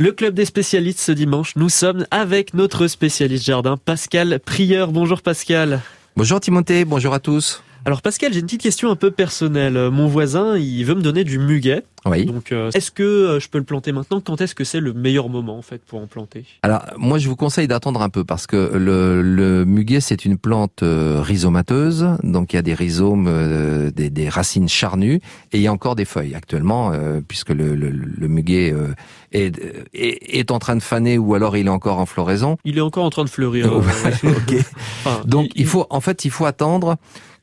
Le 0.00 0.12
club 0.12 0.32
des 0.32 0.46
spécialistes 0.46 0.98
ce 0.98 1.12
dimanche, 1.12 1.56
nous 1.56 1.68
sommes 1.68 2.06
avec 2.10 2.54
notre 2.54 2.86
spécialiste 2.86 3.44
jardin, 3.44 3.76
Pascal 3.76 4.40
Prieur. 4.40 4.92
Bonjour 4.92 5.20
Pascal. 5.20 5.82
Bonjour 6.16 6.40
Timothée, 6.40 6.86
bonjour 6.86 7.12
à 7.12 7.20
tous. 7.20 7.62
Alors 7.86 8.02
Pascal, 8.02 8.32
j'ai 8.32 8.40
une 8.40 8.46
petite 8.46 8.60
question 8.60 8.90
un 8.90 8.96
peu 8.96 9.10
personnelle. 9.10 9.90
Mon 9.90 10.06
voisin, 10.06 10.56
il 10.58 10.84
veut 10.84 10.94
me 10.94 11.00
donner 11.00 11.24
du 11.24 11.38
muguet. 11.38 11.82
Oui. 12.06 12.24
Donc, 12.24 12.52
euh, 12.52 12.70
est-ce 12.72 12.90
que 12.90 13.02
euh, 13.02 13.40
je 13.40 13.48
peux 13.48 13.58
le 13.58 13.64
planter 13.64 13.92
maintenant? 13.92 14.20
Quand 14.20 14.40
est-ce 14.40 14.54
que 14.54 14.64
c'est 14.64 14.80
le 14.80 14.94
meilleur 14.94 15.28
moment 15.28 15.58
en 15.58 15.62
fait 15.62 15.82
pour 15.84 16.00
en 16.00 16.06
planter? 16.06 16.46
Alors, 16.62 16.82
moi, 16.96 17.18
je 17.18 17.28
vous 17.28 17.36
conseille 17.36 17.68
d'attendre 17.68 18.00
un 18.00 18.08
peu 18.08 18.24
parce 18.24 18.46
que 18.46 18.56
le, 18.56 19.20
le 19.20 19.64
muguet, 19.66 20.00
c'est 20.00 20.24
une 20.24 20.38
plante 20.38 20.82
euh, 20.82 21.20
rhizomateuse, 21.20 22.06
donc 22.22 22.52
il 22.52 22.56
y 22.56 22.58
a 22.58 22.62
des 22.62 22.72
rhizomes, 22.72 23.26
euh, 23.28 23.90
des, 23.90 24.08
des, 24.08 24.30
racines 24.30 24.68
charnues, 24.68 25.20
et 25.52 25.58
il 25.58 25.62
y 25.62 25.66
a 25.66 25.72
encore 25.72 25.94
des 25.94 26.06
feuilles 26.06 26.34
actuellement, 26.34 26.90
euh, 26.92 27.20
puisque 27.26 27.50
le, 27.50 27.74
le, 27.74 27.90
le 27.90 28.28
muguet 28.28 28.74
est, 29.32 29.58
est, 29.92 30.38
est, 30.38 30.50
en 30.50 30.58
train 30.58 30.76
de 30.76 30.82
faner 30.82 31.18
ou 31.18 31.34
alors 31.34 31.56
il 31.56 31.66
est 31.66 31.70
encore 31.70 31.98
en 31.98 32.06
floraison. 32.06 32.56
Il 32.64 32.78
est 32.78 32.82
encore 32.82 33.04
en 33.04 33.10
train 33.10 33.24
de 33.24 33.30
fleurir. 33.30 33.70
Enfin, 35.04 35.22
donc, 35.26 35.50
il... 35.54 35.62
il 35.62 35.66
faut, 35.66 35.86
en 35.90 36.00
fait, 36.00 36.24
il 36.24 36.30
faut 36.30 36.44
attendre 36.44 36.96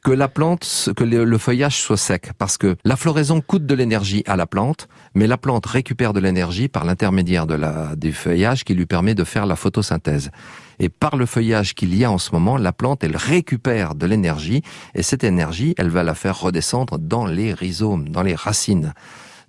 que 0.04 0.12
la 0.12 0.28
plante, 0.28 0.90
que 0.96 1.04
le, 1.04 1.38
feuillage 1.38 1.78
soit 1.78 1.98
sec, 1.98 2.32
parce 2.38 2.58
que 2.58 2.76
la 2.86 2.96
floraison 2.96 3.42
coûte 3.42 3.66
de 3.66 3.76
l'énergie 3.76 4.24
à 4.26 4.36
la 4.36 4.46
plante, 4.46 4.88
mais 5.16 5.28
la 5.28 5.38
plante 5.38 5.66
récupère 5.66 6.14
de 6.14 6.20
l'énergie 6.20 6.68
par 6.68 6.86
l'intermédiaire 6.86 7.48
de 7.48 7.56
la, 7.56 7.96
du 7.96 8.14
feuillage 8.14 8.64
qui 8.64 8.74
lui 8.74 8.86
permet 8.86 9.16
de 9.16 9.24
faire 9.24 9.46
la 9.46 9.56
photosynthèse. 9.56 10.32
Et 10.80 10.90
par 10.90 11.16
le 11.16 11.26
feuillage 11.26 11.74
qu'il 11.74 11.96
y 11.96 12.04
a 12.04 12.12
en 12.12 12.20
ce 12.20 12.32
moment, 12.32 12.58
la 12.58 12.72
plante, 12.72 13.04
elle 13.04 13.18
récupère 13.18 13.96
de 13.96 14.06
l'énergie, 14.06 14.62
et 14.94 15.04
cette 15.04 15.24
énergie, 15.24 15.74
elle 15.78 15.90
va 15.90 16.04
la 16.04 16.14
faire 16.14 16.40
redescendre 16.40 17.00
dans 17.00 17.26
les 17.26 17.54
rhizomes, 17.54 18.10
dans 18.10 18.24
les 18.24 18.36
racines. 18.36 18.94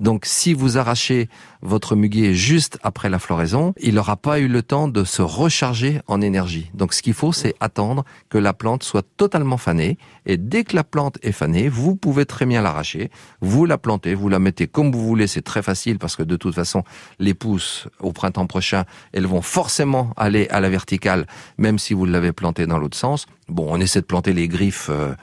Donc 0.01 0.27
si 0.27 0.55
vous 0.55 0.79
arrachez 0.79 1.29
votre 1.61 1.97
muguet 1.97 2.33
juste 2.33 2.79
après 2.83 3.11
la 3.11 3.19
floraison, 3.19 3.75
il 3.81 3.95
n'aura 3.95 4.17
pas 4.17 4.39
eu 4.39 4.47
le 4.47 4.63
temps 4.63 4.87
de 4.87 5.03
se 5.03 5.23
recharger 5.23 6.01
en 6.07 6.21
énergie. 6.21 6.71
Donc 6.75 6.95
ce 6.95 7.03
qu'il 7.03 7.15
faut, 7.15 7.33
c'est 7.33 7.55
attendre 7.61 8.05
que 8.29 8.39
la 8.39 8.53
plante 8.53 8.85
soit 8.85 9.05
totalement 9.17 9.57
fanée. 9.57 9.99
Et 10.25 10.37
dès 10.37 10.63
que 10.63 10.77
la 10.77 10.85
plante 10.85 11.19
est 11.23 11.33
fanée, 11.33 11.69
vous 11.69 11.97
pouvez 11.97 12.27
très 12.27 12.47
bien 12.47 12.63
l'arracher. 12.63 13.11
Vous 13.41 13.65
la 13.65 13.77
plantez, 13.77 14.15
vous 14.15 14.29
la 14.29 14.39
mettez 14.39 14.69
comme 14.69 14.93
vous 14.93 15.05
voulez. 15.05 15.27
C'est 15.27 15.43
très 15.43 15.63
facile 15.63 15.99
parce 15.99 16.15
que 16.15 16.23
de 16.23 16.37
toute 16.37 16.55
façon, 16.55 16.85
les 17.19 17.35
pousses 17.35 17.89
au 17.99 18.13
printemps 18.13 18.47
prochain, 18.47 18.85
elles 19.13 19.27
vont 19.27 19.43
forcément 19.43 20.13
aller 20.17 20.47
à 20.51 20.61
la 20.61 20.69
verticale, 20.69 21.27
même 21.57 21.79
si 21.79 21.95
vous 21.95 22.05
l'avez 22.05 22.33
plantée 22.33 22.67
dans 22.67 22.79
l'autre 22.79 22.97
sens. 22.97 23.27
Bon, 23.49 23.67
on 23.69 23.81
essaie 23.81 24.01
de 24.01 24.07
planter 24.07 24.33
les 24.33 24.47
griffes. 24.47 24.91
Euh, 24.91 25.15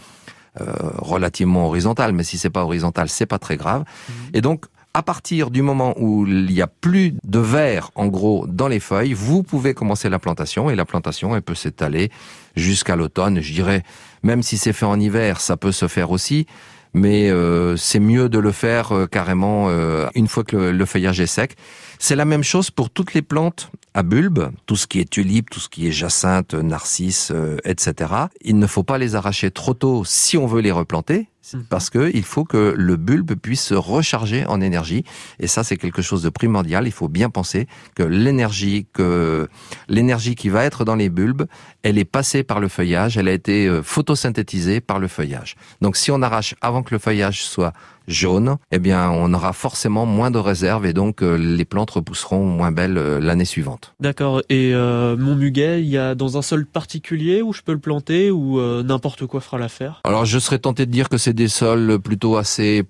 relativement 0.97 1.67
horizontal, 1.67 2.13
mais 2.13 2.23
si 2.23 2.37
c'est 2.37 2.49
pas 2.49 2.63
horizontal, 2.63 3.09
c'est 3.09 3.25
pas 3.25 3.39
très 3.39 3.57
grave. 3.57 3.81
Mmh. 3.81 4.13
Et 4.33 4.41
donc, 4.41 4.65
à 4.93 5.03
partir 5.03 5.51
du 5.51 5.61
moment 5.61 5.93
où 5.97 6.25
il 6.25 6.51
y 6.51 6.61
a 6.61 6.67
plus 6.67 7.15
de 7.25 7.39
verre, 7.39 7.91
en 7.95 8.07
gros, 8.07 8.47
dans 8.47 8.69
les 8.69 8.79
feuilles, 8.79 9.13
vous 9.13 9.43
pouvez 9.43 9.73
commencer 9.73 10.07
la 10.07 10.19
plantation 10.19 10.69
et 10.69 10.75
la 10.75 10.85
plantation, 10.85 11.35
elle 11.35 11.41
peut 11.41 11.55
s'étaler 11.55 12.11
jusqu'à 12.55 12.95
l'automne. 12.95 13.41
Je 13.41 13.51
dirais, 13.51 13.83
même 14.23 14.41
si 14.41 14.57
c'est 14.57 14.71
fait 14.71 14.85
en 14.85 14.97
hiver, 14.97 15.41
ça 15.41 15.57
peut 15.57 15.73
se 15.73 15.89
faire 15.89 16.11
aussi 16.11 16.47
mais 16.95 17.29
euh, 17.29 17.75
c'est 17.75 17.99
mieux 17.99 18.29
de 18.29 18.39
le 18.39 18.53
faire 18.53 18.93
euh, 18.93 19.05
carrément 19.05 19.65
euh, 19.67 20.07
une 20.15 20.29
fois 20.29 20.45
que 20.45 20.55
le, 20.55 20.71
le, 20.71 20.85
feuillage 20.85 21.19
est 21.19 21.27
sec. 21.27 21.57
C'est 21.99 22.15
la 22.15 22.23
même 22.23 22.43
chose 22.43 22.71
pour 22.71 22.89
toutes 22.89 23.13
les 23.13 23.21
plantes 23.21 23.69
à 23.95 24.03
bulbes, 24.03 24.51
tout 24.65 24.75
ce 24.75 24.85
qui 24.85 24.99
est 24.99 25.09
tulipe, 25.09 25.49
tout 25.49 25.61
ce 25.61 25.69
qui 25.69 25.87
est 25.87 25.91
jacinthe, 25.91 26.53
narcisse, 26.53 27.31
etc. 27.63 28.13
Il 28.41 28.59
ne 28.59 28.67
faut 28.67 28.83
pas 28.83 28.97
les 28.97 29.15
arracher 29.15 29.51
trop 29.51 29.73
tôt 29.73 30.03
si 30.05 30.37
on 30.37 30.45
veut 30.45 30.61
les 30.61 30.73
replanter. 30.73 31.29
Parce 31.69 31.89
que 31.89 32.11
il 32.13 32.23
faut 32.23 32.45
que 32.45 32.73
le 32.75 32.95
bulbe 32.95 33.35
puisse 33.35 33.63
se 33.63 33.73
recharger 33.73 34.45
en 34.45 34.61
énergie. 34.61 35.03
Et 35.39 35.47
ça, 35.47 35.63
c'est 35.63 35.77
quelque 35.77 36.01
chose 36.01 36.23
de 36.23 36.29
primordial. 36.29 36.87
Il 36.87 36.91
faut 36.91 37.07
bien 37.07 37.29
penser 37.29 37.67
que 37.95 38.03
l'énergie, 38.03 38.87
que 38.93 39.47
l'énergie 39.87 40.35
qui 40.35 40.49
va 40.49 40.63
être 40.63 40.85
dans 40.85 40.95
les 40.95 41.09
bulbes, 41.09 41.45
elle 41.83 41.97
est 41.97 42.05
passée 42.05 42.43
par 42.43 42.59
le 42.59 42.67
feuillage, 42.67 43.17
elle 43.17 43.27
a 43.27 43.33
été 43.33 43.81
photosynthétisée 43.83 44.81
par 44.81 44.99
le 44.99 45.07
feuillage. 45.07 45.55
Donc, 45.81 45.97
si 45.97 46.11
on 46.11 46.21
arrache 46.21 46.55
avant 46.61 46.83
que 46.83 46.93
le 46.93 46.99
feuillage 46.99 47.43
soit 47.43 47.73
jaune, 48.07 48.57
eh 48.71 48.79
bien, 48.79 49.09
on 49.09 49.33
aura 49.33 49.53
forcément 49.53 50.05
moins 50.05 50.31
de 50.31 50.37
réserves 50.37 50.85
et 50.85 50.93
donc 50.93 51.21
euh, 51.21 51.37
les 51.37 51.65
plantes 51.65 51.91
repousseront 51.91 52.45
moins 52.45 52.71
belles 52.71 52.97
euh, 52.97 53.19
l'année 53.19 53.45
suivante. 53.45 53.93
D'accord. 53.99 54.41
Et 54.49 54.73
euh, 54.73 55.17
mon 55.17 55.35
muguet, 55.35 55.81
il 55.81 55.87
y 55.87 55.97
a 55.97 56.15
dans 56.15 56.37
un 56.37 56.41
sol 56.41 56.65
particulier 56.65 57.41
où 57.41 57.53
je 57.53 57.61
peux 57.61 57.73
le 57.73 57.79
planter 57.79 58.31
ou 58.31 58.59
euh, 58.59 58.83
n'importe 58.83 59.25
quoi 59.25 59.41
fera 59.41 59.57
l'affaire? 59.57 60.01
Alors, 60.03 60.25
je 60.25 60.39
serais 60.39 60.59
tenté 60.59 60.85
de 60.85 60.91
dire 60.91 61.09
que 61.09 61.17
c'est 61.17 61.33
des 61.35 61.47
sols 61.47 61.99
plutôt 61.99 62.35
assez, 62.37 62.83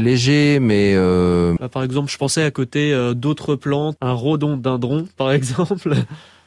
légers, 0.00 0.58
mais 0.60 0.96
bah, 1.58 1.68
par 1.68 1.82
exemple, 1.82 2.10
je 2.10 2.16
pensais 2.16 2.42
à 2.42 2.50
côté 2.50 2.96
d'autres 3.14 3.54
plantes, 3.56 3.96
un 4.00 4.12
rhododendron, 4.12 5.06
par 5.16 5.32
exemple. 5.38 5.94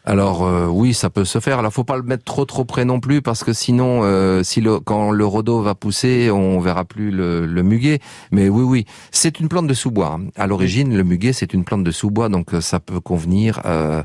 Alors 0.03 0.43
euh, 0.43 0.65
oui, 0.65 0.93
ça 0.93 1.09
peut 1.09 1.25
se 1.25 1.39
faire. 1.39 1.59
Alors 1.59 1.71
faut 1.71 1.83
pas 1.83 1.97
le 1.97 2.03
mettre 2.03 2.23
trop 2.23 2.45
trop 2.45 2.65
près 2.65 2.85
non 2.85 2.99
plus 2.99 3.21
parce 3.21 3.43
que 3.43 3.53
sinon, 3.53 4.01
euh, 4.03 4.41
si 4.43 4.61
le, 4.61 4.79
quand 4.79 5.11
le 5.11 5.25
rhodo 5.25 5.61
va 5.61 5.75
pousser, 5.75 6.31
on 6.31 6.59
verra 6.59 6.85
plus 6.85 7.11
le, 7.11 7.45
le 7.45 7.63
muguet. 7.63 7.99
Mais 8.31 8.49
oui, 8.49 8.63
oui, 8.63 8.85
c'est 9.11 9.39
une 9.39 9.47
plante 9.47 9.67
de 9.67 9.73
sous-bois. 9.73 10.19
À 10.35 10.47
l'origine, 10.47 10.95
le 10.95 11.03
muguet 11.03 11.33
c'est 11.33 11.53
une 11.53 11.63
plante 11.63 11.83
de 11.83 11.91
sous-bois, 11.91 12.29
donc 12.29 12.53
euh, 12.53 12.61
ça 12.61 12.79
peut 12.79 12.99
convenir. 12.99 13.61
Euh, 13.65 14.03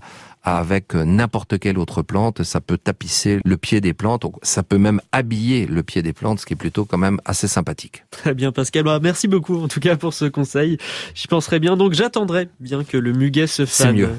avec 0.49 0.95
n'importe 0.95 1.59
quelle 1.59 1.77
autre 1.77 2.03
plante, 2.03 2.45
ça 2.45 2.61
peut 2.61 2.79
tapisser 2.79 3.41
le 3.45 3.57
pied 3.57 3.81
des 3.81 3.95
plantes, 3.95 4.27
ça 4.43 4.63
peut 4.63 4.79
même 4.79 5.01
habiller 5.11 5.67
le 5.67 5.83
pied 5.83 6.03
des 6.03 6.13
plantes, 6.13 6.39
ce 6.39 6.47
qui 6.47 6.53
est 6.53 6.57
plutôt 6.57 6.85
quand 6.85 6.99
même 6.99 7.19
assez 7.25 7.49
sympathique. 7.49 8.05
Très 8.13 8.33
bien 8.33 8.53
Pascal, 8.53 8.85
bah, 8.85 9.01
merci 9.03 9.27
beaucoup 9.27 9.61
en 9.61 9.67
tout 9.67 9.81
cas 9.81 9.97
pour 9.97 10.15
ce 10.15 10.27
conseil. 10.27 10.79
J'y 11.17 11.27
penserai 11.27 11.59
bien, 11.59 11.77
donc 11.77 11.95
j'attendrai 11.95 12.49
bien 12.61 12.85
que 12.85 12.97
le 12.97 13.13
muguet 13.13 13.49
se 13.49 13.67
fasse. 13.67 13.89
C'est 13.89 13.93
mieux. 13.93 14.11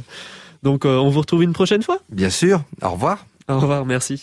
Donc 0.64 0.86
euh, 0.86 0.98
on 0.98 1.10
vous 1.10 1.20
retrouve 1.20 1.44
une 1.44 1.54
prochaine 1.54 1.84
fois 1.84 2.00
Bien 2.10 2.30
sûr, 2.30 2.62
au 2.82 2.90
revoir. 2.92 3.26
Au 3.50 3.60
revoir, 3.60 3.86
merci. 3.86 4.22